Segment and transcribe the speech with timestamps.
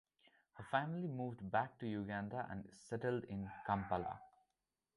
[0.53, 4.19] Her family moved back to Uganda and settled in Kampala.